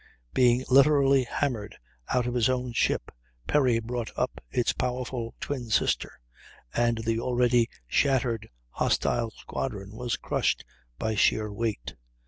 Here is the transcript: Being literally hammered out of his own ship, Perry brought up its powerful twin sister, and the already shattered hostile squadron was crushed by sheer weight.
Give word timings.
Being 0.33 0.65
literally 0.67 1.25
hammered 1.25 1.77
out 2.09 2.25
of 2.25 2.33
his 2.33 2.49
own 2.49 2.73
ship, 2.73 3.11
Perry 3.45 3.77
brought 3.77 4.09
up 4.17 4.41
its 4.49 4.73
powerful 4.73 5.35
twin 5.39 5.69
sister, 5.69 6.19
and 6.73 6.97
the 7.05 7.19
already 7.19 7.69
shattered 7.85 8.49
hostile 8.71 9.29
squadron 9.29 9.91
was 9.95 10.17
crushed 10.17 10.65
by 10.97 11.13
sheer 11.13 11.53
weight. 11.53 11.93